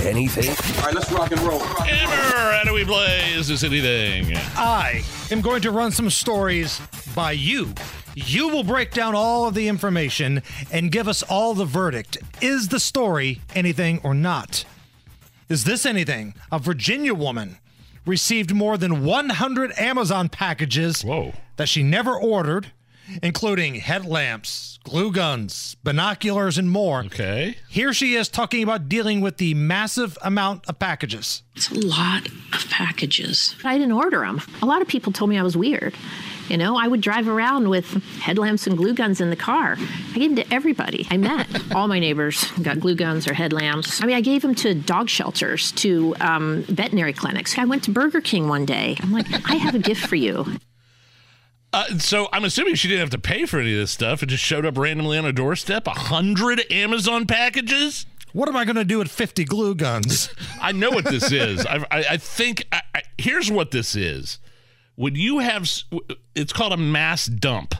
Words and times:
anything? 0.00 0.48
All 0.78 0.86
right, 0.86 0.94
let's 0.94 1.10
rock 1.12 1.30
and 1.30 1.40
roll. 1.40 1.60
Hammer, 1.60 2.52
how 2.56 2.62
do 2.64 2.74
we 2.74 2.84
play? 2.84 3.32
Is 3.32 3.48
this 3.48 3.62
anything? 3.64 4.36
I 4.56 5.02
am 5.30 5.40
going 5.40 5.62
to 5.62 5.70
run 5.70 5.92
some 5.92 6.10
stories 6.10 6.80
by 7.14 7.32
you. 7.32 7.74
You 8.14 8.48
will 8.48 8.64
break 8.64 8.92
down 8.92 9.14
all 9.14 9.46
of 9.46 9.54
the 9.54 9.68
information 9.68 10.42
and 10.70 10.92
give 10.92 11.08
us 11.08 11.22
all 11.22 11.54
the 11.54 11.64
verdict. 11.64 12.18
Is 12.40 12.68
the 12.68 12.80
story 12.80 13.40
anything 13.54 14.00
or 14.02 14.14
not? 14.14 14.64
Is 15.48 15.64
this 15.64 15.86
anything? 15.86 16.34
A 16.50 16.58
Virginia 16.58 17.14
woman 17.14 17.58
received 18.04 18.54
more 18.54 18.76
than 18.76 19.04
100 19.04 19.78
Amazon 19.78 20.28
packages 20.28 21.02
Whoa. 21.02 21.32
that 21.56 21.68
she 21.68 21.82
never 21.82 22.14
ordered, 22.14 22.72
including 23.22 23.76
headlamps, 23.76 24.78
glue 24.84 25.12
guns, 25.12 25.76
binoculars, 25.82 26.58
and 26.58 26.70
more. 26.70 27.04
Okay. 27.04 27.56
Here 27.68 27.92
she 27.92 28.14
is 28.14 28.28
talking 28.28 28.62
about 28.62 28.88
dealing 28.88 29.20
with 29.20 29.36
the 29.38 29.54
massive 29.54 30.16
amount 30.22 30.68
of 30.68 30.78
packages. 30.78 31.42
It's 31.54 31.70
a 31.70 31.86
lot 31.86 32.26
of 32.26 32.66
packages. 32.70 33.54
I 33.64 33.78
didn't 33.78 33.92
order 33.92 34.20
them. 34.20 34.40
A 34.62 34.66
lot 34.66 34.82
of 34.82 34.88
people 34.88 35.12
told 35.12 35.30
me 35.30 35.38
I 35.38 35.42
was 35.42 35.56
weird. 35.56 35.94
You 36.48 36.56
know, 36.56 36.76
I 36.76 36.88
would 36.88 37.00
drive 37.00 37.28
around 37.28 37.68
with 37.68 37.86
headlamps 38.20 38.66
and 38.66 38.76
glue 38.76 38.94
guns 38.94 39.20
in 39.20 39.30
the 39.30 39.36
car. 39.36 39.76
I 39.78 40.18
gave 40.18 40.34
them 40.34 40.44
to 40.44 40.52
everybody 40.54 41.06
I 41.10 41.16
met. 41.16 41.46
All 41.74 41.88
my 41.88 41.98
neighbors 41.98 42.50
got 42.62 42.80
glue 42.80 42.94
guns 42.94 43.28
or 43.28 43.32
headlamps. 43.32 44.02
I 44.02 44.06
mean, 44.06 44.16
I 44.16 44.20
gave 44.20 44.42
them 44.42 44.54
to 44.56 44.74
dog 44.74 45.08
shelters, 45.08 45.72
to 45.72 46.14
um, 46.20 46.64
veterinary 46.64 47.12
clinics. 47.12 47.56
I 47.56 47.64
went 47.64 47.84
to 47.84 47.90
Burger 47.90 48.20
King 48.20 48.48
one 48.48 48.66
day. 48.66 48.96
I'm 49.00 49.12
like, 49.12 49.26
I 49.48 49.54
have 49.54 49.74
a 49.74 49.78
gift 49.78 50.06
for 50.06 50.16
you. 50.16 50.46
Uh, 51.72 51.98
so 51.98 52.28
I'm 52.32 52.44
assuming 52.44 52.74
she 52.74 52.88
didn't 52.88 53.00
have 53.00 53.10
to 53.10 53.18
pay 53.18 53.46
for 53.46 53.58
any 53.58 53.72
of 53.72 53.78
this 53.78 53.90
stuff. 53.90 54.22
It 54.22 54.26
just 54.26 54.44
showed 54.44 54.66
up 54.66 54.76
randomly 54.76 55.16
on 55.16 55.24
a 55.24 55.32
doorstep. 55.32 55.86
A 55.86 55.90
hundred 55.90 56.62
Amazon 56.70 57.26
packages. 57.26 58.04
What 58.32 58.48
am 58.48 58.56
I 58.56 58.64
going 58.64 58.76
to 58.76 58.84
do 58.84 58.98
with 58.98 59.10
50 59.10 59.44
glue 59.44 59.74
guns? 59.74 60.30
I 60.60 60.72
know 60.72 60.90
what 60.90 61.04
this 61.04 61.32
is. 61.32 61.64
I, 61.70 61.84
I, 61.90 62.04
I 62.10 62.16
think 62.16 62.66
I, 62.72 62.82
I, 62.94 63.02
here's 63.18 63.50
what 63.50 63.70
this 63.70 63.96
is. 63.96 64.38
When 64.96 65.14
you 65.14 65.38
have, 65.38 65.68
it's 66.34 66.52
called 66.52 66.72
a 66.72 66.76
mass 66.76 67.26
dump. 67.26 67.74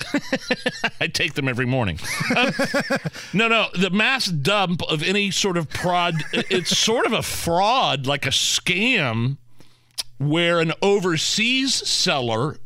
I 1.00 1.08
take 1.08 1.34
them 1.34 1.46
every 1.46 1.66
morning. 1.66 1.98
Um, 2.34 2.52
no, 3.34 3.48
no, 3.48 3.66
the 3.78 3.90
mass 3.90 4.26
dump 4.26 4.82
of 4.84 5.02
any 5.02 5.30
sort 5.30 5.58
of 5.58 5.68
prod. 5.68 6.14
It's 6.32 6.76
sort 6.76 7.04
of 7.04 7.12
a 7.12 7.20
fraud, 7.20 8.06
like 8.06 8.24
a 8.24 8.30
scam, 8.30 9.36
where 10.16 10.58
an 10.60 10.72
overseas 10.80 11.74
seller 11.86 12.56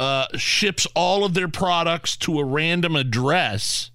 uh, 0.00 0.26
ships 0.38 0.86
all 0.94 1.26
of 1.26 1.34
their 1.34 1.46
products 1.46 2.16
to 2.16 2.38
a 2.38 2.44
random 2.44 2.96
address 2.96 3.90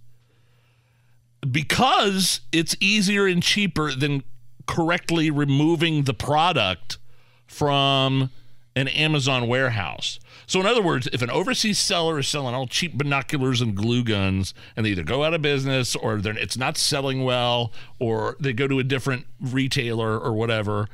because 1.49 2.41
it's 2.51 2.75
easier 2.79 3.25
and 3.25 3.41
cheaper 3.41 3.91
than 3.91 4.23
correctly 4.67 5.31
removing 5.31 6.03
the 6.03 6.13
product 6.13 6.99
from 7.47 8.29
an 8.75 8.87
Amazon 8.89 9.47
warehouse. 9.47 10.19
So, 10.45 10.59
in 10.59 10.67
other 10.67 10.81
words, 10.81 11.07
if 11.11 11.23
an 11.23 11.31
overseas 11.31 11.79
seller 11.79 12.19
is 12.19 12.27
selling 12.27 12.53
all 12.53 12.67
cheap 12.67 12.95
binoculars 12.95 13.59
and 13.59 13.73
glue 13.73 14.03
guns, 14.03 14.53
and 14.75 14.85
they 14.85 14.91
either 14.91 15.01
go 15.01 15.23
out 15.23 15.33
of 15.33 15.41
business 15.41 15.95
or 15.95 16.21
it's 16.23 16.55
not 16.55 16.77
selling 16.77 17.23
well, 17.23 17.73
or 17.97 18.37
they 18.39 18.53
go 18.53 18.67
to 18.67 18.77
a 18.77 18.83
different 18.83 19.25
retailer 19.41 20.19
or 20.19 20.33
whatever, 20.33 20.87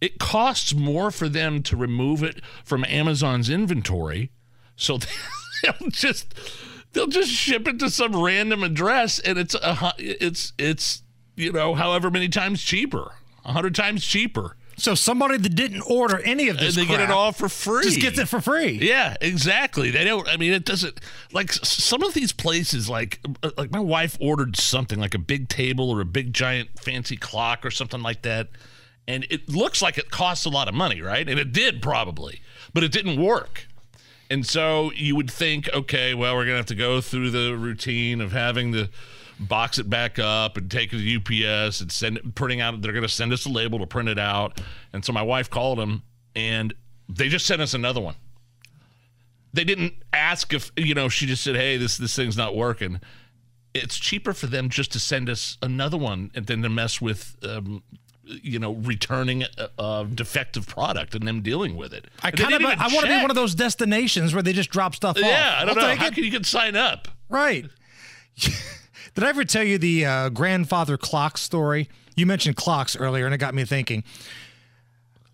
it 0.00 0.20
costs 0.20 0.72
more 0.74 1.10
for 1.10 1.28
them 1.28 1.60
to 1.64 1.76
remove 1.76 2.22
it 2.22 2.40
from 2.62 2.84
Amazon's 2.84 3.50
inventory. 3.50 4.30
So 4.76 4.98
they'll 5.62 5.90
just 5.90 6.34
they'll 6.92 7.06
just 7.06 7.30
ship 7.30 7.68
it 7.68 7.78
to 7.80 7.90
some 7.90 8.16
random 8.16 8.62
address, 8.62 9.18
and 9.18 9.38
it's 9.38 9.54
a 9.54 9.92
it's 9.98 10.52
it's 10.58 11.02
you 11.36 11.52
know 11.52 11.74
however 11.74 12.10
many 12.10 12.28
times 12.28 12.62
cheaper, 12.62 13.12
a 13.44 13.52
hundred 13.52 13.74
times 13.74 14.04
cheaper, 14.04 14.56
so 14.76 14.94
somebody 14.94 15.38
that 15.38 15.54
didn't 15.54 15.82
order 15.82 16.20
any 16.20 16.48
of 16.48 16.56
and 16.56 16.66
this 16.66 16.74
they 16.74 16.84
get 16.84 17.00
it 17.00 17.10
all 17.10 17.32
for 17.32 17.48
free. 17.48 17.84
just 17.84 18.00
gets 18.00 18.18
it 18.18 18.28
for 18.28 18.40
free. 18.40 18.78
Yeah, 18.82 19.16
exactly. 19.20 19.90
They 19.90 20.04
don't. 20.04 20.28
I 20.28 20.36
mean, 20.36 20.52
it 20.52 20.64
doesn't. 20.64 21.00
Like 21.32 21.52
some 21.52 22.02
of 22.02 22.14
these 22.14 22.32
places, 22.32 22.88
like 22.88 23.20
uh, 23.42 23.50
like 23.56 23.70
my 23.70 23.80
wife 23.80 24.16
ordered 24.20 24.56
something 24.56 24.98
like 24.98 25.14
a 25.14 25.18
big 25.18 25.48
table 25.48 25.90
or 25.90 26.00
a 26.00 26.04
big 26.04 26.32
giant 26.32 26.70
fancy 26.80 27.16
clock 27.16 27.64
or 27.64 27.70
something 27.70 28.02
like 28.02 28.22
that, 28.22 28.48
and 29.06 29.26
it 29.30 29.48
looks 29.48 29.80
like 29.80 29.98
it 29.98 30.10
costs 30.10 30.44
a 30.44 30.50
lot 30.50 30.68
of 30.68 30.74
money, 30.74 31.00
right? 31.00 31.28
And 31.28 31.38
it 31.38 31.52
did 31.52 31.80
probably, 31.80 32.40
but 32.72 32.82
it 32.82 32.92
didn't 32.92 33.20
work. 33.20 33.68
And 34.34 34.44
so 34.44 34.90
you 34.96 35.14
would 35.14 35.30
think, 35.30 35.72
okay, 35.72 36.12
well, 36.12 36.34
we're 36.34 36.44
gonna 36.44 36.56
have 36.56 36.66
to 36.66 36.74
go 36.74 37.00
through 37.00 37.30
the 37.30 37.56
routine 37.56 38.20
of 38.20 38.32
having 38.32 38.72
to 38.72 38.90
box 39.38 39.78
it 39.78 39.88
back 39.88 40.18
up 40.18 40.56
and 40.56 40.68
take 40.68 40.92
it 40.92 40.98
to 40.98 41.46
UPS 41.68 41.80
and 41.80 41.92
send 41.92 42.16
it, 42.16 42.34
printing 42.34 42.60
out. 42.60 42.82
They're 42.82 42.92
gonna 42.92 43.08
send 43.08 43.32
us 43.32 43.46
a 43.46 43.48
label 43.48 43.78
to 43.78 43.86
print 43.86 44.08
it 44.08 44.18
out. 44.18 44.60
And 44.92 45.04
so 45.04 45.12
my 45.12 45.22
wife 45.22 45.50
called 45.50 45.78
them, 45.78 46.02
and 46.34 46.74
they 47.08 47.28
just 47.28 47.46
sent 47.46 47.62
us 47.62 47.74
another 47.74 48.00
one. 48.00 48.16
They 49.52 49.62
didn't 49.62 49.94
ask 50.12 50.52
if 50.52 50.72
you 50.76 50.94
know. 50.96 51.08
She 51.08 51.26
just 51.26 51.44
said, 51.44 51.54
"Hey, 51.54 51.76
this 51.76 51.96
this 51.96 52.16
thing's 52.16 52.36
not 52.36 52.56
working." 52.56 53.00
It's 53.72 53.96
cheaper 54.00 54.32
for 54.32 54.48
them 54.48 54.68
just 54.68 54.90
to 54.94 54.98
send 54.98 55.30
us 55.30 55.58
another 55.62 55.96
one 55.96 56.32
and 56.34 56.46
then 56.46 56.60
to 56.62 56.68
mess 56.68 57.00
with. 57.00 57.36
Um, 57.44 57.84
you 58.26 58.58
know, 58.58 58.72
returning 58.72 59.42
a, 59.42 59.68
a 59.78 60.06
defective 60.12 60.66
product 60.66 61.14
and 61.14 61.26
them 61.26 61.42
dealing 61.42 61.76
with 61.76 61.92
it. 61.92 62.06
I 62.22 62.30
kind 62.30 62.54
of 62.54 62.62
I 62.62 62.88
want 62.88 63.06
to 63.06 63.16
be 63.16 63.20
one 63.20 63.30
of 63.30 63.36
those 63.36 63.54
destinations 63.54 64.34
where 64.34 64.42
they 64.42 64.52
just 64.52 64.70
drop 64.70 64.94
stuff 64.94 65.16
off. 65.16 65.22
Yeah, 65.22 65.58
I 65.58 65.64
don't 65.64 65.78
I'll 65.78 65.88
know. 65.88 65.94
How 65.96 66.10
can 66.10 66.24
you 66.24 66.30
can 66.30 66.44
sign 66.44 66.76
up? 66.76 67.08
Right. 67.28 67.66
Did 68.36 69.22
I 69.22 69.28
ever 69.28 69.44
tell 69.44 69.62
you 69.62 69.78
the 69.78 70.06
uh, 70.06 70.28
grandfather 70.30 70.96
clock 70.96 71.38
story? 71.38 71.88
You 72.16 72.26
mentioned 72.26 72.56
clocks 72.56 72.96
earlier, 72.96 73.26
and 73.26 73.34
it 73.34 73.38
got 73.38 73.54
me 73.54 73.64
thinking. 73.64 74.04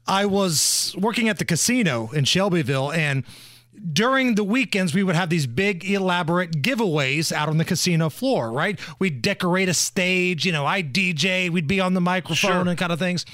I 0.06 0.26
was 0.26 0.94
working 0.98 1.28
at 1.28 1.38
the 1.38 1.44
casino 1.44 2.10
in 2.10 2.24
Shelbyville, 2.24 2.92
and 2.92 3.24
during 3.92 4.34
the 4.34 4.44
weekends, 4.44 4.94
we 4.94 5.02
would 5.02 5.14
have 5.16 5.30
these 5.30 5.46
big, 5.46 5.84
elaborate 5.88 6.62
giveaways 6.62 7.32
out 7.32 7.48
on 7.48 7.56
the 7.58 7.64
casino 7.64 8.08
floor, 8.10 8.50
right? 8.50 8.78
We'd 8.98 9.22
decorate 9.22 9.68
a 9.68 9.74
stage, 9.74 10.44
you 10.44 10.52
know, 10.52 10.66
I 10.66 10.82
DJ, 10.82 11.48
we'd 11.50 11.66
be 11.66 11.80
on 11.80 11.94
the 11.94 12.00
microphone 12.00 12.50
Sure. 12.50 12.68
and 12.68 12.78
kind 12.78 12.92
of 12.92 12.98
things. 12.98 13.24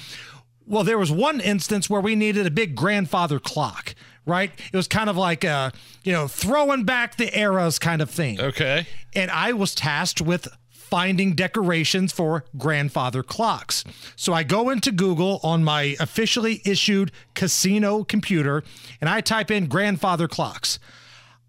Well, 0.67 0.85
there 0.85 0.99
was 0.99 1.11
one 1.13 1.41
instance 1.41 1.89
where 1.89 2.01
we 2.01 2.15
needed 2.17 2.47
a 2.47 2.51
big 2.51 2.75
grandfather 2.75 3.39
clock, 3.39 3.95
right? 4.25 4.51
It 4.73 4.77
was 4.77 4.89
kind 4.89 5.09
of 5.09 5.17
like 5.17 5.45
a, 5.45 5.73
you 6.05 6.13
know, 6.13 6.29
throwing 6.29 6.85
back 6.85 7.17
the 7.17 7.37
eras 7.39 7.79
kind 7.79 8.03
of 8.03 8.11
thing. 8.11 8.41
Okay. 8.41 8.87
And 9.15 9.31
I 9.31 9.53
was 9.53 9.75
tasked 9.75 10.21
with 10.21 10.49
finding 10.89 11.35
decorations 11.35 12.13
for 12.13 12.45
grandfather 12.57 13.23
clocks. 13.23 13.85
So 14.15 14.33
I 14.33 14.43
go 14.45 14.71
into 14.71 14.93
Google 14.93 15.41
on 15.43 15.65
my 15.65 15.97
officially 15.99 16.63
issued 16.65 17.11
casino 17.35 18.05
computer 18.05 18.63
and 19.01 19.11
I 19.11 19.21
type 19.21 19.51
in 19.51 19.67
grandfather 19.67 20.29
clocks. 20.29 20.79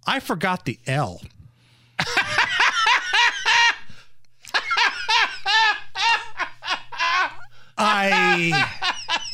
I 0.06 0.20
forgot 0.20 0.66
the 0.66 0.80
L. 0.88 1.22
I 7.78 8.68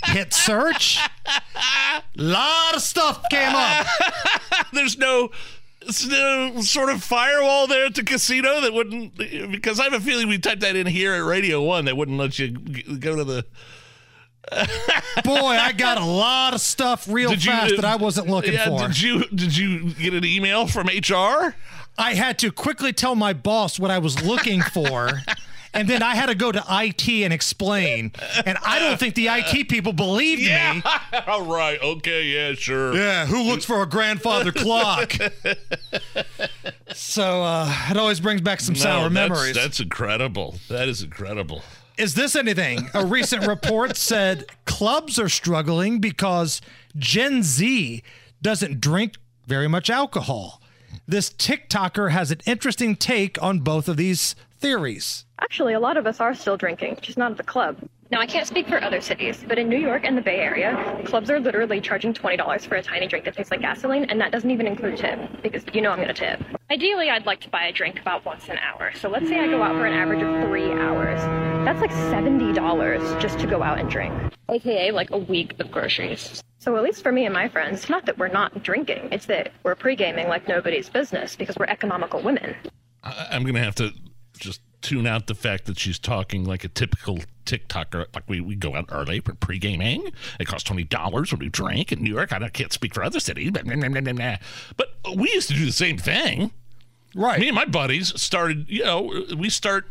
hit 0.06 0.34
search. 0.34 1.00
Lot 2.16 2.76
of 2.76 2.82
stuff 2.82 3.24
came 3.30 3.56
up. 3.56 3.88
There's 4.74 4.98
no, 4.98 4.98
there's 4.98 4.98
no 4.98 5.32
Uh, 5.88 6.62
sort 6.62 6.90
of 6.90 7.04
firewall 7.04 7.68
there 7.68 7.86
at 7.86 7.96
the 7.96 8.04
casino 8.04 8.62
that 8.62 8.74
wouldn't 8.74 9.16
because 9.52 9.80
I 9.80 9.84
have 9.86 9.94
a 9.94 10.00
feeling 10.00 10.28
we 10.28 10.38
typed 10.38 10.62
that 10.62 10.76
in 10.76 10.88
here 10.88 11.14
at 11.14 11.24
Radio 11.24 11.62
One 11.62 11.86
that 11.86 11.98
wouldn't 11.98 12.18
let 12.18 12.40
you 12.40 12.52
go 12.52 13.16
to 13.16 13.24
the. 13.24 13.46
Boy, 15.24 15.34
I 15.36 15.72
got 15.72 15.98
a 15.98 16.06
lot 16.06 16.54
of 16.54 16.62
stuff 16.62 17.08
real 17.08 17.32
you- 17.32 17.38
fast 17.40 17.76
that 17.76 17.86
I 17.86 17.96
wasn't 17.96 18.28
looking 18.28 18.54
yeah, 18.54 18.66
for. 18.66 18.88
Did 18.88 19.02
you 19.02 19.26
did 19.28 19.58
you 19.58 19.94
get 19.94 20.14
an 20.14 20.26
email 20.26 20.68
from 20.68 20.88
HR? 20.88 21.56
I 21.98 22.16
had 22.16 22.40
to 22.40 22.52
quickly 22.52 22.92
tell 22.92 23.16
my 23.16 23.34
boss 23.34 23.80
what 23.80 23.92
I 23.92 24.00
was 24.00 24.24
looking 24.24 24.62
for. 24.62 25.10
And 25.74 25.88
then 25.88 26.04
I 26.04 26.16
had 26.16 26.28
to 26.28 26.36
go 26.36 26.52
to 26.52 26.64
IT 26.70 27.08
and 27.10 27.34
explain. 27.34 28.12
And 28.46 28.58
I 28.64 28.80
don't 28.80 29.00
think 29.00 29.16
the 29.16 29.28
IT 29.28 29.70
people 29.70 29.92
believed 29.94 30.44
me. 30.44 30.84
All 31.28 31.46
right. 31.46 31.82
Okay. 31.82 32.26
Yeah. 32.26 32.54
Sure. 32.54 32.96
Yeah, 32.96 33.26
who 33.26 33.42
looks 33.44 33.66
for 33.66 33.82
a 33.82 33.88
grandfather 33.88 34.52
clock? 34.56 35.14
so 36.94 37.44
uh, 37.44 37.74
it 37.90 37.98
always 37.98 38.20
brings 38.20 38.42
back 38.42 38.60
some 38.60 38.76
sour 38.76 39.10
that's- 39.10 39.14
memories. 39.14 39.56
That's 39.56 39.80
incredible. 39.80 40.56
That 40.70 40.88
is 40.88 41.02
incredible. 41.02 41.62
Is 41.98 42.16
this 42.16 42.36
anything? 42.36 42.90
A 42.94 43.06
recent 43.06 43.46
report 43.48 43.98
said 43.98 44.46
clubs 44.66 45.20
are 45.20 45.30
struggling 45.30 46.00
because 46.00 46.60
Gen 46.98 47.44
Z 47.44 48.02
doesn't 48.42 48.82
drink 48.82 49.16
very 49.46 49.68
much 49.68 49.90
alcohol. 49.90 50.60
This 51.08 51.30
TikToker 51.30 52.12
has 52.12 52.32
an 52.32 52.40
interesting 52.46 52.96
take 52.96 53.42
on 53.42 53.60
both 53.60 53.88
of 53.88 53.98
these 53.98 54.36
theories. 54.64 55.26
Actually, 55.40 55.74
a 55.74 55.80
lot 55.80 55.98
of 55.98 56.08
us 56.08 56.22
are 56.22 56.34
still 56.34 56.56
drinking, 56.56 56.98
just 57.02 57.18
not 57.18 57.30
at 57.32 57.38
the 57.38 57.44
club. 57.44 57.78
Now, 58.12 58.22
I 58.22 58.26
can't 58.26 58.48
speak 58.48 58.70
for 58.70 58.82
other 58.82 59.02
cities, 59.02 59.44
but 59.46 59.60
in 59.60 59.68
New 59.68 59.78
York 59.78 60.04
and 60.06 60.18
the 60.18 60.22
Bay 60.22 60.40
Area, 60.40 61.02
clubs 61.06 61.30
are 61.30 61.40
literally 61.40 61.82
charging 61.82 62.14
$20 62.14 62.68
for 62.68 62.76
a 62.76 62.82
tiny 62.82 63.08
drink 63.08 63.26
that 63.26 63.36
tastes 63.36 63.52
like 63.52 63.60
gasoline, 63.60 64.06
and 64.06 64.22
that 64.22 64.32
doesn't 64.32 64.50
even 64.52 64.66
include 64.66 64.98
tip, 64.98 65.20
because 65.42 65.64
you 65.74 65.82
know 65.82 65.92
I'm 65.92 65.98
going 65.98 66.08
to 66.08 66.14
tip. 66.14 66.40
Ideally, 66.72 67.10
I'd 67.10 67.26
like 67.26 67.42
to 67.42 67.50
buy 67.50 67.66
a 67.66 67.74
drink 67.74 68.00
about 68.00 68.24
once 68.24 68.48
an 68.48 68.58
hour. 68.60 68.94
So 68.96 69.10
let's 69.10 69.28
say 69.28 69.38
I 69.38 69.48
go 69.48 69.62
out 69.62 69.74
for 69.74 69.86
an 69.86 69.94
average 69.94 70.22
of 70.22 70.48
three 70.48 70.72
hours. 70.72 71.20
That's 71.66 71.82
like 71.82 71.92
$70 71.92 73.20
just 73.20 73.40
to 73.40 73.48
go 73.48 73.62
out 73.62 73.80
and 73.80 73.90
drink, 73.90 74.14
aka 74.48 74.92
like 74.92 75.10
a 75.12 75.18
week 75.18 75.60
of 75.60 75.72
groceries. 75.72 76.42
So 76.60 76.78
at 76.78 76.84
least 76.84 77.04
for 77.04 77.12
me 77.12 77.26
and 77.26 77.34
my 77.34 77.50
friends, 77.50 77.90
not 77.90 78.06
that 78.06 78.18
we're 78.18 78.30
not 78.30 78.64
drinking, 78.64 79.10
it's 79.12 79.26
that 79.26 79.52
we're 79.64 79.76
pre-gaming 79.76 80.30
like 80.30 80.48
nobody's 80.48 80.88
business 80.88 81.36
because 81.36 81.58
we're 81.58 81.66
economical 81.66 82.22
women. 82.22 82.56
I, 83.04 83.28
I'm 83.32 83.44
gonna 83.44 83.64
have 83.64 83.76
to 83.76 83.92
just 84.38 84.62
tune 84.82 85.08
out 85.08 85.28
the 85.28 85.36
fact 85.36 85.66
that 85.66 85.80
she's 85.80 85.98
talking 85.98 86.44
like 86.44 86.64
a 86.66 86.68
typical 86.68 87.20
TikToker. 87.46 88.08
Like 88.14 88.24
we, 88.28 88.42
we 88.42 88.56
go 88.56 88.76
out 88.76 88.86
early 88.92 89.20
for 89.22 89.34
pre 89.36 89.58
gaming. 89.60 90.12
It 90.40 90.48
costs 90.48 90.64
twenty 90.68 90.84
dollars 90.84 91.32
when 91.32 91.40
we 91.40 91.50
drink 91.50 91.92
in 91.92 92.04
New 92.04 92.14
York. 92.14 92.34
I 92.34 92.40
don't- 92.40 92.54
can't 92.54 92.74
speak 92.74 92.94
for 92.94 93.04
other 93.04 93.20
cities, 93.20 93.52
but 93.52 93.66
but 93.66 94.88
we 95.16 95.32
used 95.32 95.48
to 95.50 95.54
do 95.56 95.66
the 95.66 95.72
same 95.72 95.98
thing. 95.98 96.52
Right. 97.16 97.40
Me 97.40 97.48
and 97.50 97.56
my 97.56 97.66
buddies 97.66 98.20
started. 98.20 98.66
You 98.70 98.84
know, 98.84 99.24
we 99.38 99.50
start 99.50 99.86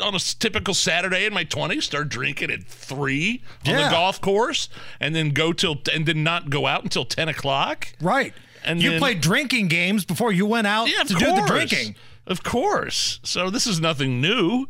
on 0.00 0.14
a 0.14 0.18
typical 0.18 0.74
Saturday 0.74 1.26
in 1.26 1.34
my 1.34 1.44
twenties. 1.44 1.84
Start 1.84 2.08
drinking 2.08 2.50
at 2.50 2.64
three 2.64 3.42
on 3.66 3.72
Yeah. 3.72 3.84
the 3.84 3.90
golf 3.90 4.20
course, 4.20 4.68
and 4.98 5.14
then 5.14 5.30
go 5.30 5.52
till 5.52 5.76
and 5.92 6.06
then 6.06 6.24
not 6.24 6.50
go 6.50 6.66
out 6.66 6.82
until 6.82 7.04
ten 7.04 7.28
o'clock. 7.28 7.92
Right. 8.00 8.32
And 8.64 8.82
you 8.82 8.90
then- 8.92 8.98
played 9.00 9.20
drinking 9.20 9.68
games 9.68 10.04
before 10.04 10.32
you 10.32 10.46
went 10.46 10.66
out 10.66 10.88
Yeah, 10.88 11.04
to 11.04 11.14
course. 11.14 11.22
do 11.24 11.40
the 11.40 11.46
drinking. 11.46 11.94
Of 12.26 12.42
course. 12.42 13.20
So 13.22 13.50
this 13.50 13.66
is 13.66 13.80
nothing 13.80 14.20
new. 14.20 14.66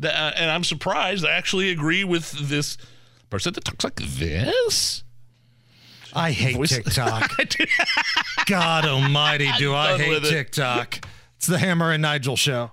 Th- 0.00 0.12
uh, 0.14 0.32
and 0.36 0.50
I'm 0.50 0.64
surprised. 0.64 1.24
I 1.24 1.30
actually 1.32 1.70
agree 1.70 2.04
with 2.04 2.30
this 2.32 2.76
person 3.30 3.52
that 3.54 3.64
talks 3.64 3.84
like 3.84 3.96
this. 3.96 5.02
I 6.12 6.32
hate 6.32 6.56
Voice- 6.56 6.70
TikTok. 6.70 7.30
I 7.38 7.46
God 8.46 8.84
almighty, 8.84 9.48
do 9.58 9.74
I 9.74 9.90
done 9.90 10.00
hate. 10.00 10.24
TikTok. 10.24 11.06
It's 11.36 11.46
the 11.46 11.58
Hammer 11.58 11.92
and 11.92 12.02
Nigel 12.02 12.36
show. 12.36 12.72